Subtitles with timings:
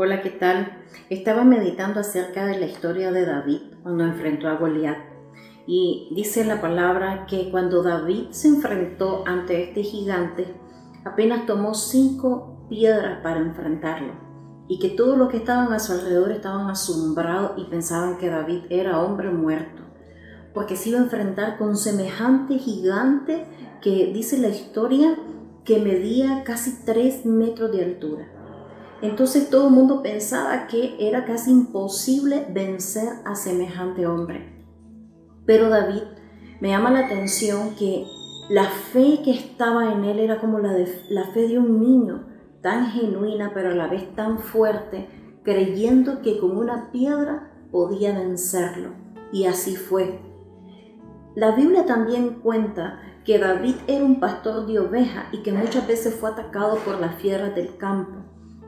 [0.00, 0.84] Hola, ¿qué tal?
[1.10, 4.96] Estaba meditando acerca de la historia de David cuando enfrentó a Goliat.
[5.66, 10.54] Y dice la palabra que cuando David se enfrentó ante este gigante,
[11.04, 14.12] apenas tomó cinco piedras para enfrentarlo.
[14.68, 18.66] Y que todos los que estaban a su alrededor estaban asombrados y pensaban que David
[18.70, 19.82] era hombre muerto.
[20.54, 23.48] Porque se iba a enfrentar con semejante gigante
[23.82, 25.18] que dice la historia
[25.64, 28.37] que medía casi tres metros de altura.
[29.00, 34.58] Entonces todo el mundo pensaba que era casi imposible vencer a semejante hombre.
[35.46, 36.02] Pero David
[36.60, 38.06] me llama la atención que
[38.48, 40.72] la fe que estaba en él era como la,
[41.32, 42.26] fe de un niño,
[42.60, 45.08] tan genuina pero a la vez tan fuerte,
[45.44, 48.90] creyendo que con una piedra podía vencerlo.
[49.30, 50.20] Y así fue.
[51.36, 56.14] La Biblia también cuenta que David era un pastor de ovejas y que muchas veces
[56.14, 58.24] fue atacado por las fieras del campo.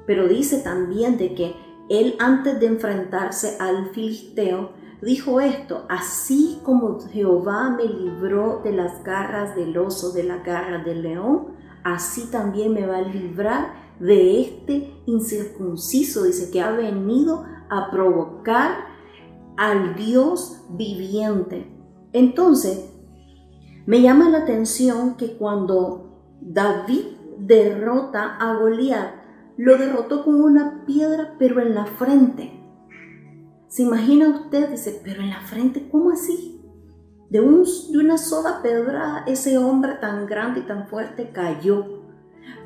[0.07, 1.55] Pero dice también de que
[1.89, 4.71] él antes de enfrentarse al filisteo,
[5.03, 10.85] dijo esto, así como Jehová me libró de las garras del oso, de la garra
[10.85, 11.49] del león,
[11.85, 18.91] así también me va a librar de este incircunciso, dice que ha venido a provocar
[19.57, 21.71] al Dios viviente.
[22.13, 22.91] Entonces,
[23.87, 27.05] me llama la atención que cuando David
[27.39, 29.20] derrota a Goliat,
[29.61, 32.51] lo derrotó con una piedra, pero en la frente.
[33.69, 34.71] ¿Se imagina usted?
[34.71, 36.65] Dice, pero en la frente, ¿cómo así?
[37.29, 41.85] De, un, de una sola pedra, ese hombre tan grande y tan fuerte cayó.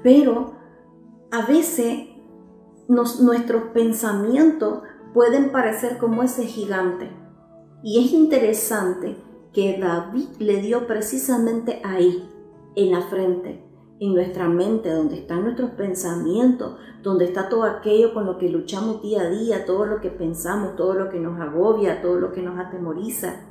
[0.04, 0.54] Pero
[1.32, 2.10] a veces
[2.86, 7.10] nuestros pensamientos pueden parecer como ese gigante.
[7.82, 9.16] Y es interesante
[9.52, 12.30] que David le dio precisamente ahí,
[12.76, 13.64] en la frente,
[14.00, 19.02] en nuestra mente, donde están nuestros pensamientos, donde está todo aquello con lo que luchamos
[19.02, 22.42] día a día, todo lo que pensamos, todo lo que nos agobia, todo lo que
[22.42, 23.46] nos atemoriza.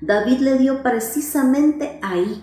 [0.00, 2.42] David le dio precisamente ahí.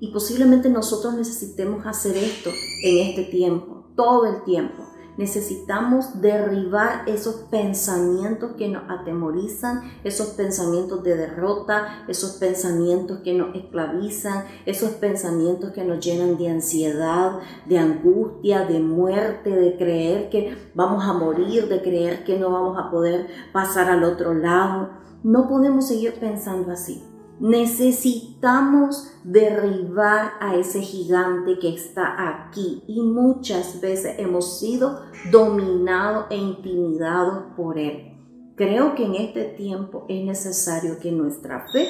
[0.00, 2.50] Y posiblemente nosotros necesitemos hacer esto
[2.84, 4.84] en este tiempo, todo el tiempo.
[5.18, 13.52] Necesitamos derribar esos pensamientos que nos atemorizan, esos pensamientos de derrota, esos pensamientos que nos
[13.56, 20.56] esclavizan, esos pensamientos que nos llenan de ansiedad, de angustia, de muerte, de creer que
[20.74, 24.90] vamos a morir, de creer que no vamos a poder pasar al otro lado.
[25.24, 27.02] No podemos seguir pensando así.
[27.40, 36.36] Necesitamos derribar a ese gigante que está aquí y muchas veces hemos sido dominados e
[36.36, 38.14] intimidados por él.
[38.56, 41.86] Creo que en este tiempo es necesario que nuestra fe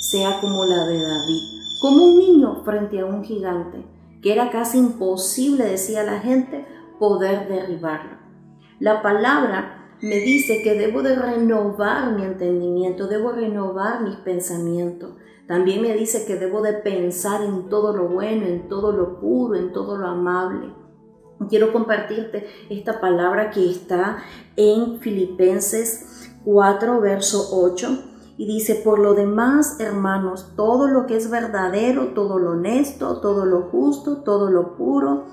[0.00, 1.42] sea como la de David,
[1.80, 3.82] como un niño frente a un gigante,
[4.22, 6.66] que era casi imposible, decía la gente,
[6.98, 8.18] poder derribarlo.
[8.80, 15.14] La palabra me dice que debo de renovar mi entendimiento, debo renovar mis pensamientos.
[15.46, 19.56] También me dice que debo de pensar en todo lo bueno, en todo lo puro,
[19.56, 20.72] en todo lo amable.
[21.48, 24.18] Quiero compartirte esta palabra que está
[24.56, 28.04] en Filipenses 4, verso 8.
[28.36, 33.44] Y dice, por lo demás, hermanos, todo lo que es verdadero, todo lo honesto, todo
[33.44, 35.26] lo justo, todo lo puro,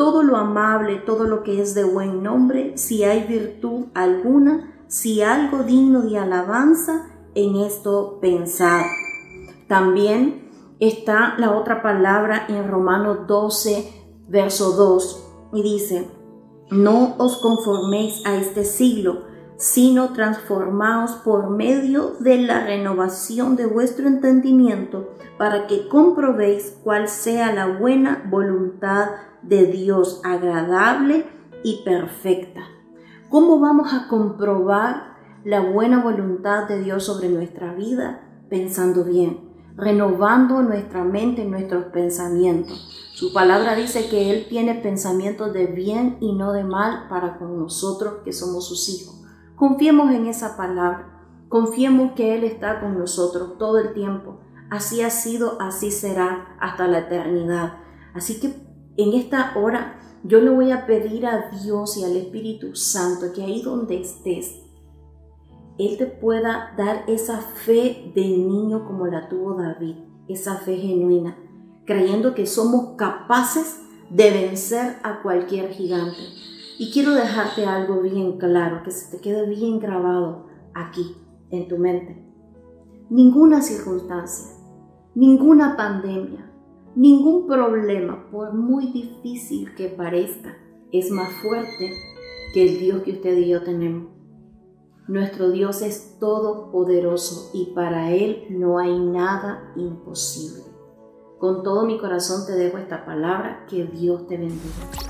[0.00, 5.20] todo lo amable, todo lo que es de buen nombre, si hay virtud alguna, si
[5.20, 8.80] algo digno de alabanza, en esto pensad.
[9.68, 10.48] También
[10.80, 16.10] está la otra palabra en Romanos 12, verso 2, y dice,
[16.70, 19.24] no os conforméis a este siglo,
[19.60, 27.52] sino transformaos por medio de la renovación de vuestro entendimiento, para que comprobéis cuál sea
[27.52, 29.10] la buena voluntad
[29.42, 31.26] de Dios, agradable
[31.62, 32.62] y perfecta.
[33.28, 38.22] ¿Cómo vamos a comprobar la buena voluntad de Dios sobre nuestra vida?
[38.48, 39.40] Pensando bien,
[39.76, 43.10] renovando nuestra mente y nuestros pensamientos.
[43.12, 47.58] Su palabra dice que Él tiene pensamientos de bien y no de mal para con
[47.58, 49.19] nosotros que somos sus hijos.
[49.60, 51.20] Confiemos en esa palabra.
[51.50, 54.40] Confiemos que Él está con nosotros todo el tiempo.
[54.70, 57.74] Así ha sido, así será hasta la eternidad.
[58.14, 58.54] Así que
[58.96, 63.42] en esta hora yo le voy a pedir a Dios y al Espíritu Santo que
[63.42, 64.62] ahí donde estés,
[65.76, 69.96] Él te pueda dar esa fe de niño como la tuvo David,
[70.26, 71.36] esa fe genuina,
[71.84, 76.49] creyendo que somos capaces de vencer a cualquier gigante.
[76.80, 81.14] Y quiero dejarte algo bien claro, que se te quede bien grabado aquí,
[81.50, 82.24] en tu mente.
[83.10, 84.56] Ninguna circunstancia,
[85.14, 86.50] ninguna pandemia,
[86.96, 90.56] ningún problema, por muy difícil que parezca,
[90.90, 91.92] es más fuerte
[92.54, 94.08] que el Dios que usted y yo tenemos.
[95.06, 100.62] Nuestro Dios es todopoderoso y para Él no hay nada imposible.
[101.38, 103.66] Con todo mi corazón te dejo esta palabra.
[103.68, 105.09] Que Dios te bendiga.